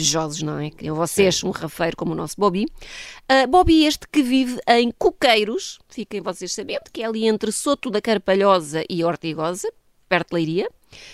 invejosos, 0.00 0.42
não 0.42 0.58
é? 0.58 0.70
Queriam 0.70 0.96
vocês 0.96 1.44
um 1.44 1.50
rafeiro 1.50 1.96
como 1.96 2.12
o 2.12 2.14
nosso 2.14 2.34
Bobby. 2.38 2.66
Ah, 3.28 3.46
Bobby 3.46 3.84
este 3.84 4.06
que 4.10 4.22
vive 4.22 4.58
em 4.66 4.90
Coqueiros, 4.90 5.78
fiquem 5.88 6.20
vocês 6.20 6.52
sabendo, 6.52 6.84
que 6.92 7.02
é 7.02 7.06
ali 7.06 7.26
entre 7.26 7.52
Soto 7.52 7.90
da 7.90 8.00
Carpalhosa 8.00 8.82
e 8.88 9.04
Ortigosa, 9.04 9.70
perto 10.08 10.30
de 10.30 10.34
Leiria. 10.34 10.68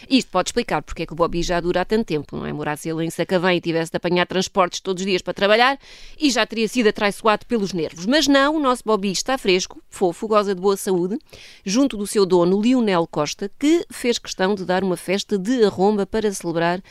Isto 0.08 0.30
pode 0.30 0.48
explicar 0.48 0.82
porque 0.82 1.02
é 1.02 1.06
que 1.06 1.12
o 1.12 1.16
Bobby 1.16 1.42
já 1.42 1.60
dura 1.60 1.82
há 1.82 1.84
tanto 1.84 2.04
tempo, 2.06 2.36
não 2.36 2.46
é? 2.46 2.52
Morasse 2.52 2.88
ele 2.88 3.04
em 3.04 3.10
Sacavém 3.10 3.58
e 3.58 3.60
tivesse 3.60 3.90
de 3.90 3.96
apanhar 3.96 4.26
transportes 4.26 4.80
todos 4.80 5.02
os 5.02 5.06
dias 5.06 5.22
para 5.22 5.34
trabalhar 5.34 5.78
e 6.18 6.30
já 6.30 6.46
teria 6.46 6.68
sido 6.68 6.88
atraiçoado 6.88 7.44
pelos 7.46 7.72
nervos. 7.72 8.06
Mas 8.06 8.26
não, 8.26 8.56
o 8.56 8.60
nosso 8.60 8.82
Bobby 8.84 9.10
está 9.10 9.36
fresco, 9.38 9.82
fofo, 9.90 10.26
goza 10.28 10.54
de 10.54 10.60
boa 10.60 10.76
saúde, 10.76 11.18
junto 11.64 11.96
do 11.96 12.06
seu 12.06 12.24
dono 12.26 12.60
Lionel 12.60 13.06
Costa, 13.10 13.50
que 13.58 13.84
fez 13.90 14.18
questão 14.18 14.54
de 14.54 14.64
dar 14.64 14.82
uma 14.84 14.96
festa 14.96 15.38
de 15.38 15.64
arromba 15.64 16.06
para 16.06 16.32
celebrar 16.32 16.82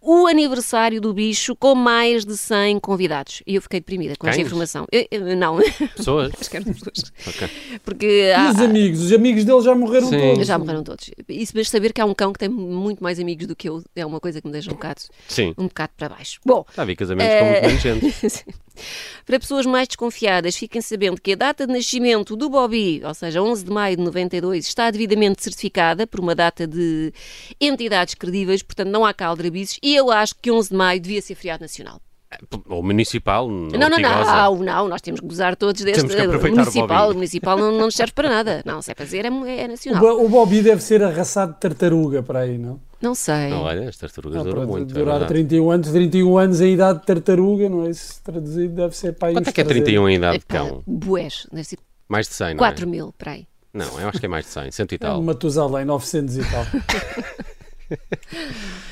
o 0.00 0.26
aniversário 0.26 1.00
do 1.00 1.14
bicho 1.14 1.56
com 1.56 1.74
mais 1.74 2.24
de 2.26 2.36
100 2.36 2.78
convidados. 2.80 3.42
E 3.46 3.54
eu 3.54 3.62
fiquei 3.62 3.80
deprimida 3.80 4.14
com 4.18 4.26
esta 4.28 4.42
informação. 4.42 4.86
Eu- 4.92 5.06
eu- 5.10 5.36
não, 5.36 5.58
Pessoas? 5.96 6.30
acho 6.38 6.50
que 6.50 6.56
eram 6.58 6.72
pessoas. 6.74 7.12
Ok. 7.26 7.48
Porque 7.82 8.06
E 8.36 8.50
os 8.50 8.60
amigos? 8.60 9.00
Os 9.00 9.12
amigos 9.12 9.44
dele 9.44 9.60
já 9.62 9.74
morreram 9.74 10.08
Sim. 10.08 10.18
todos. 10.20 10.46
já 10.46 10.58
morreram 10.58 10.84
todos. 10.84 11.10
Isso, 11.28 11.52
mas 11.54 11.70
saber 11.70 11.92
que 11.94 12.00
há 12.00 12.04
um 12.06 12.14
cão 12.24 12.32
que 12.32 12.38
tem 12.38 12.48
muito 12.48 13.02
mais 13.02 13.20
amigos 13.20 13.46
do 13.46 13.54
que 13.54 13.68
eu 13.68 13.82
é 13.94 14.06
uma 14.06 14.20
coisa 14.20 14.40
que 14.40 14.46
me 14.46 14.52
deixa 14.52 14.70
um 14.70 14.74
bocado, 14.74 15.02
Sim. 15.28 15.54
um 15.58 15.64
bocado 15.64 15.92
para 15.96 16.08
baixo. 16.08 16.40
Bom, 16.44 16.64
Já 16.74 16.84
vi 16.84 16.96
casamentos 16.96 17.38
com 17.38 17.44
muito 17.44 17.66
menos 17.66 17.82
gente. 17.82 18.44
para 19.26 19.38
pessoas 19.38 19.66
mais 19.66 19.86
desconfiadas, 19.86 20.56
fiquem 20.56 20.80
sabendo 20.80 21.20
que 21.20 21.32
a 21.32 21.36
data 21.36 21.66
de 21.66 21.72
nascimento 21.72 22.36
do 22.36 22.48
Bobby, 22.48 23.02
ou 23.04 23.14
seja, 23.14 23.42
11 23.42 23.64
de 23.64 23.70
maio 23.70 23.96
de 23.96 24.02
92, 24.02 24.66
está 24.66 24.90
devidamente 24.90 25.42
certificada 25.42 26.06
por 26.06 26.20
uma 26.20 26.34
data 26.34 26.66
de 26.66 27.12
entidades 27.60 28.14
credíveis, 28.14 28.62
portanto 28.62 28.88
não 28.88 29.04
há 29.04 29.12
cá 29.12 29.26
aldrabices, 29.26 29.78
e 29.82 29.94
eu 29.94 30.10
acho 30.10 30.34
que 30.40 30.50
11 30.50 30.70
de 30.70 30.76
maio 30.76 31.00
devia 31.00 31.20
ser 31.20 31.34
feriado 31.34 31.62
nacional. 31.62 32.00
Ou 32.68 32.82
municipal, 32.82 33.48
não, 33.48 33.68
Não, 33.78 33.88
não, 33.90 33.98
não, 33.98 34.56
não, 34.62 34.88
nós 34.88 35.00
temos 35.00 35.20
que 35.20 35.26
gozar 35.26 35.56
todos 35.56 35.82
deste 35.82 36.00
Temos 36.06 36.14
que 36.14 36.20
aproveitar 36.20 36.50
o 36.52 36.56
municipal. 36.64 37.10
O 37.10 37.14
municipal 37.14 37.58
não, 37.58 37.72
não 37.72 37.84
nos 37.86 37.94
serve 37.94 38.12
para 38.12 38.28
nada. 38.28 38.62
Não, 38.64 38.80
se 38.82 38.90
é 38.90 38.94
para 38.94 39.04
dizer, 39.04 39.24
é, 39.24 39.28
é 39.28 39.64
O, 39.64 39.68
nacional. 39.68 40.00
Bo- 40.00 40.24
o 40.24 40.28
Bobby 40.28 40.62
deve 40.62 40.82
ser 40.82 41.02
arraçado 41.02 41.54
de 41.54 41.60
tartaruga 41.60 42.22
para 42.22 42.40
aí, 42.40 42.58
não? 42.58 42.80
Não 43.00 43.14
sei. 43.14 43.48
Não, 43.50 43.62
olha, 43.62 43.88
as 43.88 43.96
tartarugas 43.98 44.40
Ah, 44.40 44.44
duram 44.44 44.66
muito. 44.66 44.90
é 44.92 44.94
durar 44.98 45.18
verdade. 45.18 45.28
31 45.46 45.70
anos, 45.70 45.90
31 45.90 46.38
anos 46.38 46.60
a 46.60 46.66
idade 46.66 47.00
de 47.00 47.06
tartaruga, 47.06 47.68
não 47.68 47.84
é? 47.86 47.90
Isso 47.90 48.20
traduzido 48.22 48.74
deve 48.74 48.96
ser 48.96 49.12
para 49.12 49.28
aí 49.28 49.34
Quanto 49.34 49.48
é 49.48 49.52
que 49.52 49.60
é 49.60 49.64
300. 49.64 49.84
31 49.92 50.08
em 50.08 50.14
idade 50.16 50.38
de 50.38 50.46
cão? 50.46 50.82
Bués, 50.86 51.46
deve 51.52 51.64
ser 51.64 51.78
Mais 52.08 52.26
de 52.28 52.34
100, 52.34 52.48
não 52.50 52.56
4 52.56 52.84
é? 52.84 52.88
mil, 52.88 53.14
para 53.18 53.32
aí. 53.32 53.46
Não, 53.74 54.00
eu 54.00 54.08
acho 54.08 54.20
que 54.20 54.26
é 54.26 54.28
mais 54.28 54.44
de 54.46 54.52
100, 54.52 54.70
100 54.70 54.86
e 54.90 54.94
É 54.94 54.98
tal. 54.98 55.22
Matusalém, 55.22 55.84
900 55.84 56.36
e 56.36 56.40
tal. 56.50 56.64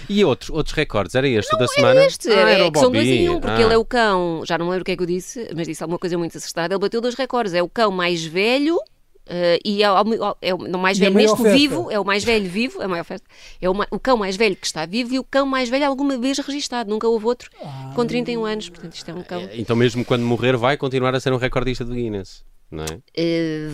E 0.08 0.24
outros, 0.24 0.50
outros 0.50 0.74
recordes? 0.74 1.14
Era 1.14 1.28
este 1.28 1.54
o 1.54 1.58
da 1.58 1.66
semana? 1.68 2.04
Este, 2.04 2.28
Ah, 2.30 2.50
é, 2.50 2.54
era 2.54 2.66
o 2.66 2.72
que 2.72 2.78
são 2.78 2.90
dois 2.90 3.06
em 3.08 3.28
um, 3.28 3.40
porque 3.40 3.60
Ah. 3.60 3.64
ele 3.64 3.74
é 3.74 3.78
o 3.78 3.84
cão, 3.84 4.42
já 4.44 4.58
não 4.58 4.66
me 4.66 4.70
lembro 4.72 4.82
o 4.82 4.84
que 4.84 4.92
é 4.92 4.96
que 4.96 5.02
eu 5.02 5.06
disse, 5.06 5.48
mas 5.56 5.66
disse 5.66 5.82
alguma 5.82 5.98
coisa 5.98 6.16
muito 6.18 6.36
acertada. 6.36 6.74
Ele 6.74 6.80
bateu 6.80 7.00
dois 7.00 7.14
recordes. 7.14 7.54
É 7.54 7.62
o 7.62 7.68
cão 7.68 7.90
mais 7.90 8.24
velho 8.24 8.78
eh, 9.26 9.58
e 9.64 9.82
é, 9.82 9.90
o- 9.90 10.36
é 10.42 10.52
o 10.54 10.58
não 10.58 10.80
mais 10.80 10.98
velho 10.98 11.14
neste 11.14 11.42
vivo, 11.44 11.88
é 11.90 11.98
o 11.98 12.04
mais 12.04 12.24
velho 12.24 12.48
vivo, 12.50 12.82
a 12.82 12.88
maior 12.88 13.04
festa. 13.04 13.26
É 13.60 13.70
o, 13.70 13.72
o 13.90 13.98
cão 14.00 14.16
mais 14.16 14.36
velho 14.36 14.56
que 14.56 14.66
está 14.66 14.84
vivo 14.84 15.14
e 15.14 15.18
o 15.18 15.24
cão 15.24 15.46
mais 15.46 15.68
velho 15.68 15.86
alguma 15.86 16.18
vez 16.18 16.38
registado. 16.38 16.90
Nunca 16.90 17.06
houve 17.08 17.24
outro 17.26 17.48
com 17.94 18.04
31 18.04 18.44
anos. 18.44 18.68
Portanto, 18.68 18.94
isto 18.94 19.10
é 19.10 19.14
um 19.14 19.22
cão. 19.22 19.48
Então 19.54 19.76
mesmo 19.76 20.04
quando 20.04 20.22
morrer 20.24 20.56
vai 20.56 20.76
continuar 20.76 21.14
a 21.14 21.20
ser 21.20 21.32
um 21.32 21.36
recordista 21.36 21.84
do 21.84 21.94
Guinness, 21.94 22.44
não 22.72 22.84
é? 22.84 22.98
Eh, 23.16 23.68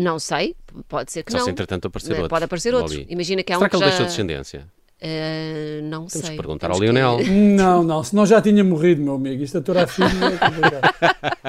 não 0.00 0.18
sei, 0.18 0.56
pode 0.88 1.12
ser 1.12 1.22
que 1.22 1.32
Só 1.32 1.38
não. 1.38 1.44
se 1.44 1.50
entretanto 1.50 1.86
aparecer 1.86 2.12
outro. 2.14 2.28
Pode 2.28 2.44
aparecer 2.44 2.74
outro. 2.74 3.04
Imagina 3.08 3.42
que 3.42 3.52
há 3.52 3.56
Será 3.56 3.66
um 3.66 3.70
que 3.70 3.76
ele 3.76 3.82
já... 3.84 3.88
deixou 3.90 4.06
descendência? 4.06 4.66
Eh, 5.02 5.80
não 5.84 6.06
Temos 6.06 6.12
sei. 6.12 6.30
que 6.30 6.36
perguntar 6.36 6.66
Temos 6.68 6.78
ao 6.78 6.82
Lionel. 6.84 7.16
que- 7.18 7.30
não, 7.30 7.82
não, 7.82 8.04
senão 8.04 8.26
já 8.26 8.40
tinha 8.42 8.62
morrido, 8.62 9.00
meu 9.02 9.14
amigo. 9.14 9.42
Isto 9.42 9.58
aturar 9.58 9.88
filho 9.88 10.06
é. 10.08 11.40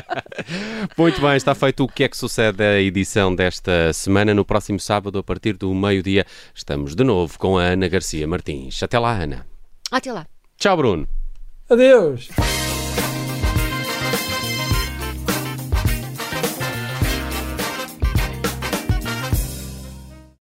Muito 0.97 1.19
bem, 1.21 1.35
está 1.35 1.53
feito 1.53 1.83
o 1.83 1.87
que 1.87 2.03
é 2.03 2.07
que 2.09 2.15
sucede 2.17 2.63
a 2.63 2.79
edição 2.79 3.33
desta 3.35 3.91
semana. 3.93 4.33
No 4.33 4.45
próximo 4.45 4.79
sábado, 4.79 5.19
a 5.19 5.23
partir 5.23 5.53
do 5.57 5.73
meio-dia, 5.73 6.25
estamos 6.55 6.95
de 6.95 7.03
novo 7.03 7.37
com 7.37 7.57
a 7.57 7.63
Ana 7.63 7.87
Garcia 7.87 8.25
Martins. 8.27 8.81
Até 8.83 8.97
lá, 8.97 9.11
Ana. 9.21 9.45
Até 9.91 10.11
lá. 10.13 10.25
Tchau, 10.57 10.77
Bruno. 10.77 11.07
Adeus. 11.69 12.29